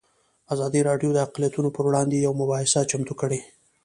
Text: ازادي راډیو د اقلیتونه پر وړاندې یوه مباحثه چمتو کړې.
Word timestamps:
ازادي 0.53 0.81
راډیو 0.89 1.09
د 1.13 1.17
اقلیتونه 1.25 1.69
پر 1.75 1.83
وړاندې 1.87 2.23
یوه 2.25 2.39
مباحثه 2.41 2.89
چمتو 2.91 3.13
کړې. 3.21 3.39